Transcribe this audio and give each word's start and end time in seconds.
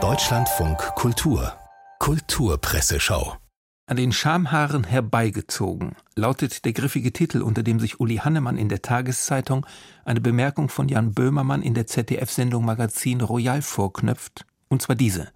Deutschlandfunk 0.00 0.78
Kultur 0.94 1.52
Kulturpresseschau 1.98 3.36
an 3.88 3.96
den 3.96 4.12
Schamhaaren 4.12 4.84
herbeigezogen, 4.84 5.96
lautet 6.14 6.64
der 6.64 6.74
griffige 6.74 7.12
Titel, 7.12 7.42
unter 7.42 7.64
dem 7.64 7.80
sich 7.80 7.98
Uli 7.98 8.18
Hannemann 8.18 8.56
in 8.56 8.68
der 8.68 8.82
Tageszeitung 8.82 9.66
eine 10.04 10.20
Bemerkung 10.20 10.68
von 10.68 10.88
Jan 10.88 11.12
Böhmermann 11.12 11.62
in 11.62 11.74
der 11.74 11.88
ZDF-Sendung 11.88 12.64
Magazin 12.64 13.20
Royal 13.20 13.62
vorknöpft. 13.62 14.46
Und 14.68 14.80
zwar 14.80 14.94
diese. 14.94 15.32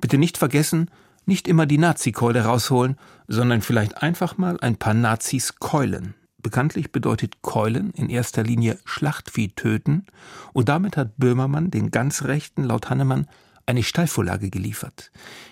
Bitte 0.00 0.18
nicht 0.18 0.38
vergessen, 0.38 0.92
nicht 1.26 1.48
immer 1.48 1.66
die 1.66 1.78
Nazi-Keule 1.78 2.44
rausholen, 2.44 2.96
sondern 3.26 3.60
vielleicht 3.60 4.04
einfach 4.04 4.38
mal 4.38 4.60
ein 4.60 4.76
paar 4.76 4.94
Nazis 4.94 5.56
keulen. 5.56 6.14
Bekanntlich 6.40 6.92
bedeutet 6.92 7.42
Keulen 7.42 7.90
in 7.90 8.08
erster 8.10 8.44
Linie 8.44 8.78
Schlachtvieh 8.84 9.48
töten, 9.48 10.06
und 10.52 10.68
damit 10.68 10.96
hat 10.96 11.16
Böhmermann 11.16 11.70
den 11.70 11.90
ganz 11.90 12.24
Rechten 12.24 12.62
laut 12.62 12.90
Hannemann 12.90 13.26
eine 13.66 13.82
Steilvorlage 13.82 14.48
geliefert. 14.48 15.10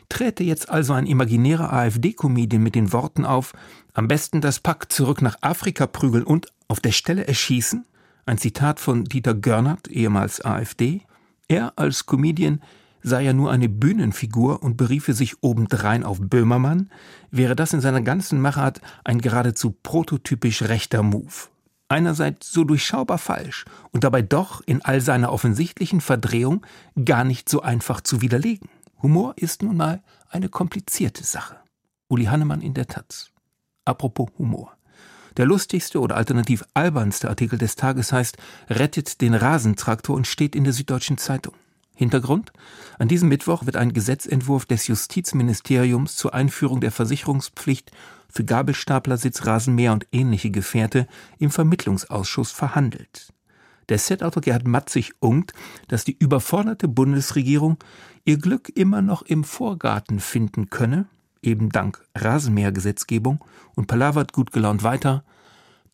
Träte 0.09 0.43
jetzt 0.43 0.71
also 0.71 0.95
ein 0.95 1.07
imaginärer 1.07 1.73
AfD-Comedian 1.73 2.63
mit 2.63 2.75
den 2.75 2.93
Worten 2.93 3.25
auf, 3.25 3.53
am 3.95 4.09
besten 4.09 4.41
das 4.41 4.61
Pack 4.61 4.91
zurück 4.91 5.23
nach 5.23 5.37
Afrika 5.43 5.87
prügeln 5.87 6.25
und 6.25 6.47
auf 6.69 6.81
der 6.81 6.93
Stelle 6.93 7.27
erschießen? 7.27 7.85
Ein 8.25 8.39
Zitat 8.39 8.81
von 8.81 9.05
Dieter 9.05 9.35
Görnert, 9.35 9.89
ehemals 9.89 10.45
AfD. 10.45 11.03
Er 11.49 11.75
als 11.77 12.07
Comedian 12.07 12.61
sei 13.07 13.23
ja 13.23 13.33
nur 13.33 13.53
eine 13.53 13.69
Bühnenfigur 13.69 14.63
und 14.65 14.77
beriefe 14.77 15.15
sich 15.15 15.37
obendrein 15.41 16.03
auf 16.03 16.19
Böhmermann, 16.21 16.91
wäre 17.31 17.55
das 17.55 17.73
in 17.73 17.81
seiner 17.81 18.03
ganzen 18.03 18.41
Machart 18.41 18.81
ein 19.05 19.21
geradezu 19.21 19.71
prototypisch 19.71 20.63
rechter 20.63 21.05
Move 21.05 21.49
einerseits 21.89 22.51
so 22.51 22.65
durchschaubar 22.65 23.19
falsch 23.19 23.65
und 23.93 24.03
dabei 24.03 24.21
doch 24.21 24.61
in 24.67 24.85
all 24.85 25.01
seiner 25.01 25.33
offensichtlichen 25.33 26.01
Verdrehung 26.01 26.67
gar 27.05 27.23
nicht 27.23 27.49
so 27.49 27.63
einfach 27.63 28.01
zu 28.01 28.23
widerlegen. 28.23 28.69
Humor 29.03 29.35
ist 29.37 29.63
nun 29.63 29.77
mal 29.77 30.03
eine 30.29 30.49
komplizierte 30.49 31.23
Sache. 31.23 31.57
Uli 32.09 32.25
Hannemann 32.25 32.61
in 32.61 32.75
der 32.75 32.89
Taz. 32.89 33.31
Apropos 33.85 34.31
Humor. 34.37 34.77
Der 35.37 35.47
lustigste 35.47 36.01
oder 36.01 36.17
alternativ 36.17 36.65
albernste 36.75 37.29
Artikel 37.29 37.57
des 37.57 37.77
Tages 37.77 38.11
heißt 38.11 38.37
Rettet 38.69 39.21
den 39.21 39.35
Rasentraktor 39.35 40.17
und 40.17 40.27
steht 40.27 40.57
in 40.57 40.65
der 40.65 40.73
Süddeutschen 40.73 41.19
Zeitung. 41.19 41.55
Hintergrund? 41.97 42.53
An 42.99 43.09
diesem 43.09 43.29
Mittwoch 43.29 43.67
wird 43.67 43.77
ein 43.77 43.93
Gesetzentwurf 43.93 44.67
des 44.67 44.87
Justizministeriums 44.87 46.15
zur 46.15 46.35
Einführung 46.35 46.81
der 46.81 46.93
Versicherungspflicht 46.93 47.91
für 48.29 48.45
Gabelstapler, 48.45 49.17
Sitzrasenmäher 49.17 49.93
und 49.93 50.07
ähnliche 50.13 50.51
Gefährte 50.51 51.09
im 51.39 51.51
Vermittlungsausschuss 51.51 52.53
verhandelt. 52.53 53.33
Der 53.89 53.99
Setautor 53.99 54.43
Gerhard 54.43 54.67
Matzig 54.67 55.13
ungt, 55.21 55.53
dass 55.89 56.05
die 56.05 56.17
überforderte 56.17 56.87
Bundesregierung 56.87 57.79
ihr 58.25 58.39
Glück 58.39 58.71
immer 58.75 59.01
noch 59.01 59.23
im 59.23 59.43
Vorgarten 59.43 60.21
finden 60.21 60.71
könne, 60.71 61.07
eben 61.41 61.71
dank 61.71 62.05
Rasenmähergesetzgebung, 62.15 63.45
und 63.75 63.87
palavert 63.87 64.33
gut 64.33 64.53
gelaunt 64.53 64.83
weiter– 64.83 65.25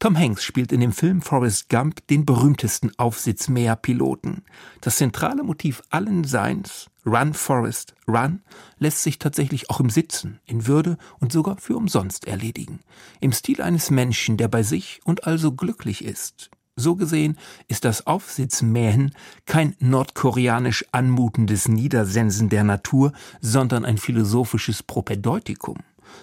Tom 0.03 0.19
Hanks 0.19 0.42
spielt 0.42 0.72
in 0.72 0.81
dem 0.81 0.91
Film 0.91 1.22
Forrest 1.22 1.69
Gump 1.69 2.05
den 2.08 2.27
berühmtesten 2.27 2.91
Aufsitzmäher-Piloten. 2.98 4.42
Das 4.81 4.97
zentrale 4.97 5.45
Motiv 5.45 5.81
allen 5.91 6.25
Seins, 6.25 6.91
Run 7.06 7.34
Forrest, 7.34 7.95
Run, 8.08 8.42
lässt 8.80 9.05
sich 9.05 9.20
tatsächlich 9.20 9.70
auch 9.70 9.78
im 9.78 9.91
Sitzen, 9.91 10.41
in 10.45 10.67
Würde 10.67 10.98
und 11.20 11.30
sogar 11.30 11.56
für 11.58 11.77
umsonst 11.77 12.27
erledigen. 12.27 12.80
Im 13.20 13.30
Stil 13.30 13.62
eines 13.62 13.92
Menschen, 13.92 14.36
der 14.36 14.48
bei 14.48 14.64
sich 14.64 14.98
und 15.05 15.28
also 15.28 15.53
glücklich 15.53 16.05
ist. 16.05 16.50
So 16.75 16.97
gesehen 16.97 17.39
ist 17.69 17.84
das 17.84 18.05
Aufsitzmähen 18.05 19.14
kein 19.47 19.77
nordkoreanisch 19.78 20.84
anmutendes 20.91 21.69
Niedersensen 21.69 22.48
der 22.48 22.64
Natur, 22.64 23.12
sondern 23.41 23.84
ein 23.84 23.98
philosophisches 23.98 24.83
Propädeutikum, 24.83 25.77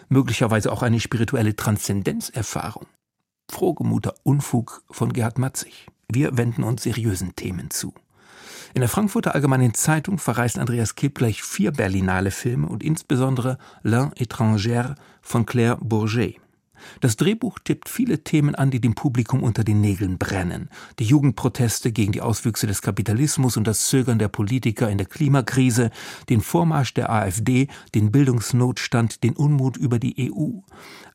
möglicherweise 0.09 0.69
auch 0.69 0.83
eine 0.83 0.99
spirituelle 0.99 1.55
Transzendenzerfahrung 1.55 2.85
frohgemuter 3.51 4.13
Unfug 4.23 4.83
von 4.89 5.13
Gerhard 5.13 5.37
Matzig. 5.37 5.87
Wir 6.07 6.37
wenden 6.37 6.63
uns 6.63 6.83
seriösen 6.83 7.35
Themen 7.35 7.69
zu. 7.69 7.93
In 8.73 8.81
der 8.81 8.89
Frankfurter 8.89 9.33
Allgemeinen 9.33 9.73
Zeitung 9.73 10.19
verreist 10.19 10.59
Andreas 10.59 10.95
Kipp 10.95 11.17
gleich 11.17 11.41
vier 11.43 11.71
Berlinale 11.71 12.31
Filme 12.31 12.67
und 12.67 12.83
insbesondere 12.83 13.57
L'Un 13.83 14.13
étrangère 14.15 14.95
von 15.21 15.45
Claire 15.45 15.77
Bourget. 15.81 16.39
Das 17.01 17.17
Drehbuch 17.17 17.59
tippt 17.63 17.89
viele 17.89 18.23
Themen 18.23 18.55
an, 18.55 18.71
die 18.71 18.81
dem 18.81 18.95
Publikum 18.95 19.43
unter 19.43 19.63
den 19.63 19.81
Nägeln 19.81 20.17
brennen. 20.17 20.69
Die 20.99 21.05
Jugendproteste 21.05 21.91
gegen 21.91 22.11
die 22.11 22.21
Auswüchse 22.21 22.67
des 22.67 22.81
Kapitalismus 22.81 23.57
und 23.57 23.65
das 23.65 23.87
Zögern 23.87 24.19
der 24.19 24.27
Politiker 24.27 24.89
in 24.89 24.97
der 24.97 25.07
Klimakrise, 25.07 25.91
den 26.29 26.41
Vormarsch 26.41 26.93
der 26.93 27.09
AfD, 27.09 27.67
den 27.95 28.11
Bildungsnotstand, 28.11 29.23
den 29.23 29.33
Unmut 29.33 29.77
über 29.77 29.99
die 29.99 30.31
EU. 30.31 30.59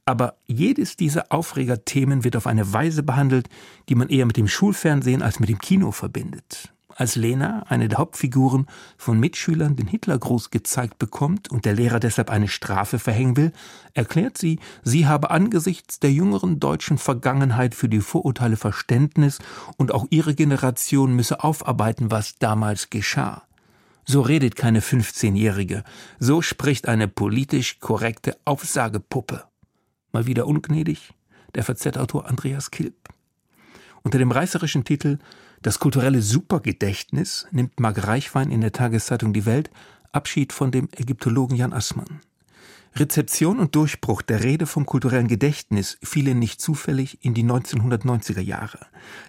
Aber 0.04 0.36
jedes 0.46 0.96
dieser 0.96 1.32
Aufregerthemen 1.32 2.24
wird 2.24 2.36
auf 2.36 2.46
eine 2.46 2.72
Weise 2.72 3.02
behandelt, 3.02 3.48
die 3.88 3.94
man 3.94 4.08
eher 4.08 4.26
mit 4.26 4.36
dem 4.36 4.48
Schulfernsehen 4.48 5.22
als 5.22 5.40
mit 5.40 5.48
dem 5.48 5.58
Kino 5.58 5.92
verbindet. 5.92 6.73
Als 6.96 7.16
Lena, 7.16 7.64
eine 7.68 7.88
der 7.88 7.98
Hauptfiguren, 7.98 8.66
von 8.96 9.18
Mitschülern 9.18 9.74
den 9.74 9.88
Hitlergruß 9.88 10.50
gezeigt 10.50 10.98
bekommt 10.98 11.50
und 11.50 11.64
der 11.64 11.74
Lehrer 11.74 11.98
deshalb 11.98 12.30
eine 12.30 12.46
Strafe 12.46 13.00
verhängen 13.00 13.36
will, 13.36 13.52
erklärt 13.94 14.38
sie, 14.38 14.60
sie 14.84 15.06
habe 15.06 15.30
angesichts 15.30 15.98
der 15.98 16.12
jüngeren 16.12 16.60
deutschen 16.60 16.98
Vergangenheit 16.98 17.74
für 17.74 17.88
die 17.88 18.00
Vorurteile 18.00 18.56
Verständnis 18.56 19.40
und 19.76 19.92
auch 19.92 20.06
ihre 20.10 20.36
Generation 20.36 21.16
müsse 21.16 21.42
aufarbeiten, 21.42 22.12
was 22.12 22.36
damals 22.38 22.90
geschah. 22.90 23.42
So 24.04 24.20
redet 24.20 24.54
keine 24.54 24.80
15-Jährige, 24.80 25.82
so 26.20 26.42
spricht 26.42 26.86
eine 26.86 27.08
politisch 27.08 27.80
korrekte 27.80 28.36
Aufsagepuppe. 28.44 29.44
Mal 30.12 30.26
wieder 30.26 30.46
ungnädig, 30.46 31.12
der 31.56 31.64
VZ-Autor 31.64 32.26
Andreas 32.26 32.70
Kilp. 32.70 33.08
Unter 34.04 34.18
dem 34.18 34.30
reißerischen 34.30 34.84
Titel 34.84 35.18
Das 35.62 35.78
kulturelle 35.78 36.20
Supergedächtnis 36.20 37.46
nimmt 37.52 37.80
Marc 37.80 38.06
Reichwein 38.06 38.50
in 38.50 38.60
der 38.60 38.72
Tageszeitung 38.72 39.32
Die 39.32 39.46
Welt 39.46 39.70
Abschied 40.12 40.52
von 40.52 40.70
dem 40.70 40.90
Ägyptologen 40.94 41.56
Jan 41.56 41.72
Assmann. 41.72 42.20
Rezeption 42.96 43.58
und 43.58 43.74
Durchbruch 43.74 44.20
der 44.20 44.44
Rede 44.44 44.66
vom 44.66 44.84
kulturellen 44.84 45.26
Gedächtnis 45.26 45.96
fielen 46.02 46.38
nicht 46.38 46.60
zufällig 46.60 47.24
in 47.24 47.32
die 47.32 47.44
1990er 47.44 48.42
Jahre. 48.42 48.78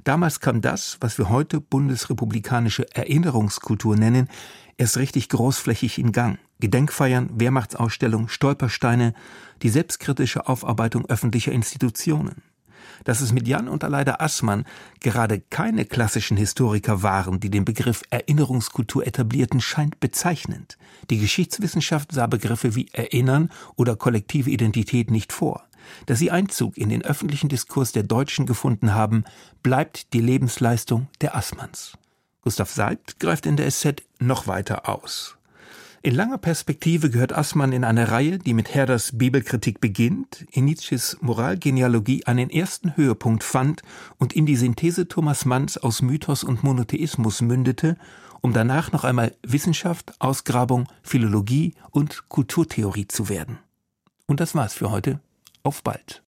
Damals 0.03 0.41
kam 0.41 0.59
das, 0.59 0.97
was 0.99 1.17
wir 1.17 1.29
heute 1.29 1.61
bundesrepublikanische 1.61 2.85
Erinnerungskultur 2.93 3.95
nennen, 3.95 4.27
erst 4.77 4.97
richtig 4.97 5.29
großflächig 5.29 5.99
in 5.99 6.11
Gang. 6.11 6.37
Gedenkfeiern, 6.59 7.29
Wehrmachtsausstellung, 7.33 8.27
Stolpersteine, 8.27 9.13
die 9.61 9.69
selbstkritische 9.69 10.47
Aufarbeitung 10.49 11.05
öffentlicher 11.05 11.53
Institutionen. 11.53 12.43
Dass 13.03 13.21
es 13.21 13.31
mit 13.31 13.47
Jan 13.47 13.67
und 13.67 13.83
Aleida 13.83 14.17
Assmann 14.19 14.65
gerade 14.99 15.39
keine 15.39 15.85
klassischen 15.85 16.37
Historiker 16.37 17.03
waren, 17.03 17.39
die 17.39 17.49
den 17.49 17.65
Begriff 17.65 18.03
Erinnerungskultur 18.09 19.05
etablierten, 19.05 19.61
scheint 19.61 19.99
bezeichnend. 19.99 20.77
Die 21.09 21.19
Geschichtswissenschaft 21.19 22.11
sah 22.11 22.27
Begriffe 22.27 22.75
wie 22.75 22.89
Erinnern 22.91 23.49
oder 23.75 23.95
kollektive 23.95 24.49
Identität 24.49 25.11
nicht 25.11 25.33
vor. 25.33 25.63
Dass 26.05 26.19
sie 26.19 26.31
Einzug 26.31 26.77
in 26.77 26.89
den 26.89 27.03
öffentlichen 27.03 27.49
Diskurs 27.49 27.91
der 27.91 28.03
Deutschen 28.03 28.45
gefunden 28.45 28.93
haben, 28.93 29.23
bleibt 29.63 30.13
die 30.13 30.21
Lebensleistung 30.21 31.07
der 31.21 31.35
Assmanns. 31.35 31.97
Gustav 32.41 32.71
Seibt 32.71 33.19
greift 33.19 33.45
in 33.45 33.57
der 33.57 33.69
SZ 33.69 34.03
noch 34.19 34.47
weiter 34.47 34.87
aus. 34.87 35.34
In 36.05 36.13
langer 36.13 36.37
Perspektive 36.37 37.09
gehört 37.09 37.33
Assmann 37.33 37.71
in 37.71 37.83
eine 37.83 38.11
Reihe, 38.11 38.37
die 38.37 38.53
mit 38.53 38.75
Herders 38.75 39.17
Bibelkritik 39.17 39.81
beginnt, 39.81 40.45
in 40.51 40.65
Nietzsches 40.65 41.17
Moralgenealogie 41.21 42.27
einen 42.27 42.51
ersten 42.51 42.95
Höhepunkt 42.95 43.43
fand 43.43 43.81
und 44.19 44.31
in 44.31 44.45
die 44.45 44.55
Synthese 44.55 45.07
Thomas 45.07 45.45
Manns 45.45 45.79
aus 45.79 46.03
Mythos 46.03 46.43
und 46.43 46.61
Monotheismus 46.61 47.41
mündete, 47.41 47.97
um 48.41 48.53
danach 48.53 48.91
noch 48.91 49.03
einmal 49.03 49.35
Wissenschaft, 49.41 50.13
Ausgrabung, 50.19 50.87
Philologie 51.01 51.73
und 51.89 52.29
Kulturtheorie 52.29 53.07
zu 53.07 53.27
werden. 53.27 53.57
Und 54.27 54.41
das 54.41 54.53
war's 54.53 54.75
für 54.75 54.91
heute. 54.91 55.21
Auf 55.63 55.81
bald. 55.81 56.24